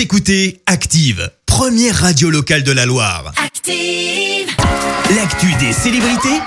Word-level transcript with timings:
Vous 0.00 0.04
écoutez 0.04 0.62
Active, 0.64 1.30
première 1.44 1.94
radio 1.94 2.30
locale 2.30 2.62
de 2.62 2.72
la 2.72 2.86
Loire. 2.86 3.34
Active. 3.36 4.48
L'actu 5.14 5.52
des 5.62 5.74
célébrités, 5.74 6.40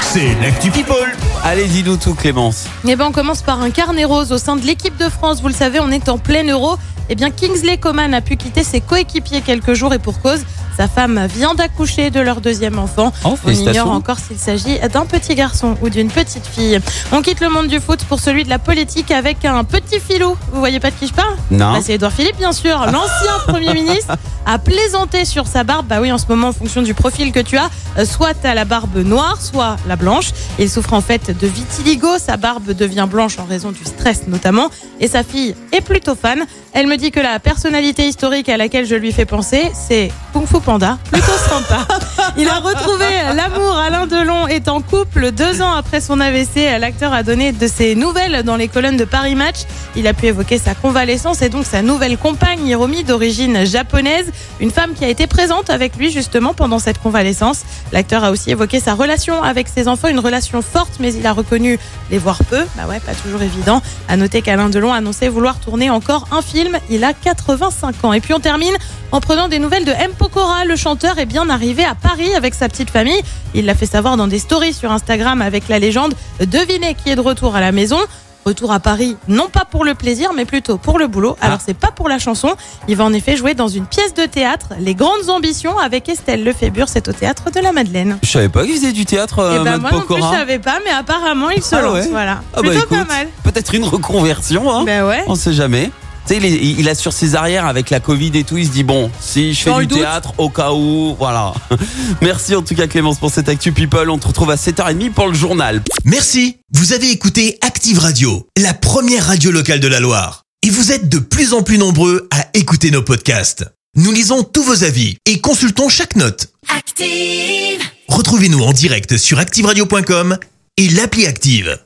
c'est 0.00 0.34
l'actu 0.40 0.70
People. 0.70 0.96
Allez, 1.44 1.66
dis-nous 1.66 1.98
tout, 1.98 2.14
Clémence. 2.14 2.64
Eh 2.88 2.96
ben, 2.96 3.04
on 3.08 3.12
commence 3.12 3.42
par 3.42 3.60
un 3.60 3.68
carnet 3.68 4.06
rose 4.06 4.32
au 4.32 4.38
sein 4.38 4.56
de 4.56 4.64
l'équipe 4.64 4.96
de 4.96 5.10
France. 5.10 5.42
Vous 5.42 5.48
le 5.48 5.54
savez, 5.54 5.78
on 5.78 5.90
est 5.90 6.08
en 6.08 6.16
plein 6.16 6.48
euro. 6.48 6.78
Eh 7.12 7.16
bien, 7.16 7.30
Kingsley 7.30 7.76
Coman 7.76 8.14
a 8.14 8.20
pu 8.20 8.36
quitter 8.36 8.62
ses 8.62 8.80
coéquipiers 8.80 9.40
quelques 9.40 9.74
jours 9.74 9.92
et 9.92 9.98
pour 9.98 10.20
cause. 10.20 10.44
Sa 10.76 10.86
femme 10.86 11.26
vient 11.26 11.54
d'accoucher 11.54 12.10
de 12.10 12.20
leur 12.20 12.40
deuxième 12.40 12.78
enfant. 12.78 13.12
Oh, 13.24 13.34
on 13.44 13.50
ignore 13.50 13.90
encore 13.90 14.18
s'il 14.18 14.38
s'agit 14.38 14.78
d'un 14.78 15.04
petit 15.04 15.34
garçon 15.34 15.76
ou 15.82 15.90
d'une 15.90 16.08
petite 16.08 16.46
fille. 16.46 16.80
On 17.10 17.20
quitte 17.20 17.40
le 17.40 17.50
monde 17.50 17.66
du 17.66 17.80
foot 17.80 17.98
pour 18.08 18.20
celui 18.20 18.44
de 18.44 18.48
la 18.48 18.60
politique 18.60 19.10
avec 19.10 19.44
un 19.44 19.64
petit 19.64 19.98
filou. 19.98 20.36
Vous 20.52 20.60
voyez 20.60 20.78
pas 20.78 20.90
de 20.90 20.94
qui 20.94 21.08
je 21.08 21.12
parle? 21.12 21.34
Non. 21.50 21.72
Bah, 21.72 21.80
C'est 21.82 21.94
Edouard 21.94 22.12
Philippe, 22.12 22.38
bien 22.38 22.52
sûr. 22.52 22.78
L'ancien 22.86 23.38
Premier 23.46 23.74
ministre 23.74 24.16
a 24.46 24.58
plaisanté 24.58 25.24
sur 25.24 25.48
sa 25.48 25.64
barbe. 25.64 25.86
Bah 25.86 25.98
oui, 26.00 26.12
en 26.12 26.18
ce 26.18 26.26
moment, 26.28 26.48
en 26.48 26.52
fonction 26.52 26.80
du 26.80 26.94
profil 26.94 27.32
que 27.32 27.40
tu 27.40 27.58
as, 27.58 27.68
euh, 27.98 28.04
soit 28.06 28.34
tu 28.34 28.46
as 28.46 28.54
la 28.54 28.64
barbe 28.64 28.96
noire, 28.96 29.38
soit 29.40 29.76
la 29.86 29.96
blanche. 29.96 30.30
Il 30.58 30.70
souffre 30.70 30.94
en 30.94 31.00
fait 31.00 31.36
de 31.36 31.46
vitiligo. 31.46 32.16
Sa 32.18 32.36
barbe 32.36 32.70
devient 32.70 33.06
blanche 33.10 33.38
en 33.38 33.44
raison 33.44 33.72
du 33.72 33.84
stress 33.84 34.28
notamment. 34.28 34.70
Et 35.00 35.08
sa 35.08 35.24
fille 35.24 35.56
est 35.72 35.82
plutôt 35.82 36.14
fan. 36.14 36.46
Elle 36.72 36.86
me 36.86 36.96
dit 37.00 37.10
que 37.10 37.20
la 37.20 37.40
personnalité 37.40 38.06
historique 38.06 38.48
à 38.48 38.56
laquelle 38.56 38.86
je 38.86 38.94
lui 38.94 39.10
fais 39.10 39.24
penser, 39.24 39.70
c'est 39.74 40.12
Kung 40.32 40.46
Fu 40.46 40.60
Panda. 40.60 40.98
Plutôt 41.10 41.32
sympa. 41.32 41.86
Il 42.36 42.48
a 42.48 42.58
retrouvé 42.58 43.06
l'amour. 43.34 43.76
Alain 43.76 44.06
Delon 44.06 44.46
est 44.46 44.68
en 44.68 44.80
couple 44.80 45.32
deux 45.32 45.62
ans 45.62 45.72
après 45.72 46.00
son 46.00 46.20
AVC. 46.20 46.78
L'acteur 46.78 47.12
a 47.12 47.22
donné 47.22 47.52
de 47.52 47.66
ses 47.66 47.94
nouvelles 47.94 48.42
dans 48.44 48.56
les 48.56 48.68
colonnes 48.68 48.96
de 48.96 49.04
Paris 49.04 49.34
Match. 49.34 49.60
Il 49.96 50.06
a 50.06 50.14
pu 50.14 50.26
évoquer 50.26 50.58
sa 50.58 50.74
convalescence 50.74 51.42
et 51.42 51.48
donc 51.48 51.66
sa 51.66 51.82
nouvelle 51.82 52.16
compagne, 52.16 52.66
Hiromi, 52.66 53.04
d'origine 53.04 53.64
japonaise. 53.64 54.30
Une 54.60 54.70
femme 54.70 54.92
qui 54.94 55.04
a 55.04 55.08
été 55.08 55.26
présente 55.26 55.70
avec 55.70 55.96
lui 55.96 56.10
justement 56.10 56.54
pendant 56.54 56.78
cette 56.78 56.98
convalescence. 56.98 57.62
L'acteur 57.92 58.22
a 58.22 58.30
aussi 58.30 58.50
évoqué 58.50 58.80
sa 58.80 58.94
relation 58.94 59.42
avec 59.42 59.68
ses 59.68 59.88
enfants, 59.88 60.08
une 60.08 60.20
relation 60.20 60.62
forte, 60.62 60.94
mais 61.00 61.12
il 61.14 61.26
a 61.26 61.32
reconnu 61.32 61.78
les 62.10 62.18
voir 62.18 62.44
peu. 62.44 62.64
Bah 62.76 62.84
ouais, 62.88 63.00
pas 63.00 63.14
toujours 63.14 63.42
évident. 63.42 63.82
À 64.08 64.16
noter 64.16 64.42
qu'Alain 64.42 64.68
Delon 64.68 64.92
a 64.92 64.96
annoncé 64.96 65.28
vouloir 65.28 65.58
tourner 65.58 65.90
encore 65.90 66.28
un 66.30 66.42
film. 66.42 66.78
Il 66.90 67.04
a 67.04 67.12
85 67.12 68.04
ans. 68.04 68.12
Et 68.12 68.20
puis 68.20 68.34
on 68.34 68.40
termine 68.40 68.76
en 69.12 69.20
prenant 69.20 69.48
des 69.48 69.58
nouvelles 69.58 69.84
de 69.84 69.92
M. 69.92 70.12
Pokora. 70.16 70.64
Le 70.64 70.76
chanteur 70.76 71.18
est 71.18 71.26
bien 71.26 71.48
arrivé 71.50 71.84
à 71.84 71.94
Paris 71.94 72.19
avec 72.36 72.54
sa 72.54 72.68
petite 72.68 72.90
famille. 72.90 73.20
Il 73.54 73.64
l'a 73.66 73.74
fait 73.74 73.86
savoir 73.86 74.16
dans 74.16 74.26
des 74.28 74.38
stories 74.38 74.72
sur 74.74 74.92
Instagram 74.92 75.42
avec 75.42 75.68
la 75.68 75.78
légende. 75.78 76.14
Devinez 76.40 76.94
qui 76.94 77.10
est 77.10 77.16
de 77.16 77.20
retour 77.20 77.56
à 77.56 77.60
la 77.60 77.72
maison. 77.72 77.98
Retour 78.46 78.72
à 78.72 78.80
Paris, 78.80 79.18
non 79.28 79.48
pas 79.52 79.66
pour 79.70 79.84
le 79.84 79.92
plaisir, 79.94 80.30
mais 80.34 80.46
plutôt 80.46 80.78
pour 80.78 80.98
le 80.98 81.08
boulot. 81.08 81.36
Alors 81.42 81.58
c'est 81.64 81.74
pas 81.74 81.90
pour 81.90 82.08
la 82.08 82.18
chanson. 82.18 82.54
Il 82.88 82.96
va 82.96 83.04
en 83.04 83.12
effet 83.12 83.36
jouer 83.36 83.52
dans 83.52 83.68
une 83.68 83.84
pièce 83.84 84.14
de 84.14 84.24
théâtre, 84.24 84.68
Les 84.80 84.94
Grandes 84.94 85.28
Ambitions, 85.28 85.76
avec 85.78 86.08
Estelle 86.08 86.42
Lefébure. 86.42 86.88
C'est 86.88 87.06
au 87.08 87.12
théâtre 87.12 87.50
de 87.54 87.60
la 87.60 87.72
Madeleine. 87.72 88.16
Je 88.22 88.30
savais 88.30 88.48
pas 88.48 88.64
qu'il 88.64 88.74
faisait 88.76 88.92
du 88.92 89.04
théâtre, 89.04 89.40
euh, 89.40 89.60
Et 89.60 89.64
ben 89.64 89.76
moi 89.76 89.90
non 89.92 90.00
plus 90.00 90.14
je 90.16 90.20
Pokora. 90.20 90.36
savais 90.38 90.58
pas, 90.58 90.78
mais 90.82 90.90
apparemment 90.90 91.50
il 91.50 91.62
se 91.62 91.74
Ah 91.74 91.82
lance. 91.82 91.92
ouais 91.96 92.08
Voilà, 92.10 92.40
Ah 92.56 92.62
bah 92.62 92.70
plutôt 92.70 92.86
pas 92.86 93.04
mal. 93.04 93.28
Peut-être 93.44 93.74
une 93.74 93.84
reconversion, 93.84 94.72
hein. 94.74 94.84
Ben 94.86 95.06
ouais. 95.06 95.22
On 95.26 95.34
sait 95.34 95.52
jamais. 95.52 95.90
Tu 96.26 96.34
sais, 96.34 96.36
il, 96.38 96.80
il 96.80 96.88
assure 96.88 97.12
ses 97.12 97.34
arrières 97.34 97.66
avec 97.66 97.90
la 97.90 98.00
Covid 98.00 98.30
et 98.34 98.44
tout. 98.44 98.58
Il 98.58 98.66
se 98.66 98.70
dit 98.72 98.84
bon, 98.84 99.10
si 99.20 99.54
je 99.54 99.62
fais 99.62 99.70
Dans 99.70 99.80
du 99.80 99.88
théâtre, 99.88 100.32
au 100.38 100.48
cas 100.48 100.72
où, 100.72 101.14
voilà. 101.18 101.52
Merci 102.22 102.54
en 102.54 102.62
tout 102.62 102.74
cas 102.74 102.86
Clémence 102.86 103.18
pour 103.18 103.30
cette 103.30 103.48
actu 103.48 103.72
people. 103.72 104.10
On 104.10 104.18
te 104.18 104.28
retrouve 104.28 104.50
à 104.50 104.56
7h30 104.56 105.10
pour 105.12 105.28
le 105.28 105.34
journal. 105.34 105.82
Merci, 106.04 106.58
vous 106.72 106.92
avez 106.92 107.10
écouté 107.10 107.58
Active 107.62 107.98
Radio, 107.98 108.46
la 108.56 108.74
première 108.74 109.26
radio 109.26 109.50
locale 109.50 109.80
de 109.80 109.88
la 109.88 110.00
Loire. 110.00 110.42
Et 110.62 110.70
vous 110.70 110.92
êtes 110.92 111.08
de 111.08 111.18
plus 111.18 111.54
en 111.54 111.62
plus 111.62 111.78
nombreux 111.78 112.28
à 112.30 112.46
écouter 112.54 112.90
nos 112.90 113.02
podcasts. 113.02 113.64
Nous 113.96 114.12
lisons 114.12 114.44
tous 114.44 114.62
vos 114.62 114.84
avis 114.84 115.16
et 115.26 115.40
consultons 115.40 115.88
chaque 115.88 116.14
note. 116.16 116.48
Active. 116.76 117.80
Retrouvez-nous 118.08 118.60
en 118.60 118.72
direct 118.72 119.16
sur 119.16 119.38
activeradio.com 119.38 120.38
et 120.76 120.88
l'appli 120.90 121.26
Active. 121.26 121.78